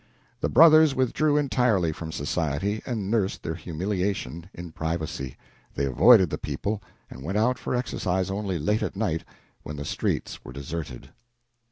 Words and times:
The 0.39 0.49
brothers 0.49 0.95
withdrew 0.95 1.37
entirely 1.37 1.91
from 1.91 2.11
society, 2.11 2.81
and 2.87 3.11
nursed 3.11 3.43
their 3.43 3.53
humiliation 3.53 4.49
in 4.51 4.71
privacy. 4.71 5.37
They 5.75 5.85
avoided 5.85 6.31
the 6.31 6.39
people, 6.39 6.81
and 7.11 7.21
went 7.21 7.37
out 7.37 7.59
for 7.59 7.75
exercise 7.75 8.31
only 8.31 8.57
late 8.57 8.81
at 8.81 8.95
night, 8.95 9.23
when 9.61 9.75
the 9.75 9.85
streets 9.85 10.43
were 10.43 10.53
deserted. 10.53 11.09